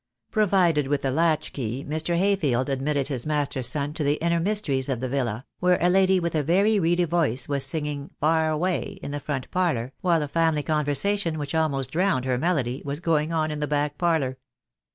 Provided 0.31 0.87
with 0.87 1.05
a 1.05 1.11
latch 1.11 1.53
key, 1.53 1.85
Mr. 1.87 2.17
Hayfield 2.17 2.69
admitted 2.69 3.07
his 3.07 3.27
master's 3.27 3.67
son 3.67 3.93
to 3.93 4.03
the 4.03 4.15
inner 4.15 4.39
mysteries 4.39 4.89
of 4.89 4.99
the 4.99 5.07
villa, 5.07 5.45
where 5.59 5.77
a 5.79 5.91
lady 5.91 6.19
with 6.19 6.33
a 6.33 6.41
very 6.41 6.79
reedy 6.79 7.03
voice 7.03 7.47
was 7.47 7.63
singing 7.63 8.09
"Far 8.19 8.49
away," 8.49 8.97
in 9.03 9.11
the 9.11 9.19
front 9.19 9.51
parlour, 9.51 9.93
while 10.01 10.23
a 10.23 10.27
family 10.27 10.63
conversation 10.63 11.37
which 11.37 11.53
almost 11.53 11.91
drowned 11.91 12.25
her 12.25 12.39
melody 12.39 12.81
was 12.83 12.99
going 12.99 13.31
on 13.31 13.51
in 13.51 13.59
the 13.59 13.67
back 13.67 13.99
parlour. 13.99 14.39